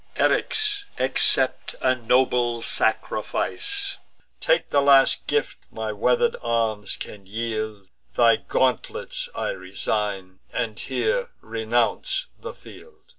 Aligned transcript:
Eryx, 0.15 0.85
accept 0.97 1.75
a 1.79 1.93
nobler 1.93 2.63
sacrifice; 2.63 3.99
Take 4.39 4.71
the 4.71 4.81
last 4.81 5.27
gift 5.27 5.59
my 5.69 5.91
wither'd 5.91 6.35
arms 6.41 6.95
can 6.95 7.27
yield: 7.27 7.87
Thy 8.13 8.37
gauntlets 8.37 9.29
I 9.35 9.49
resign, 9.49 10.39
and 10.51 10.79
here 10.79 11.29
renounce 11.39 12.25
the 12.39 12.55
field." 12.55 12.95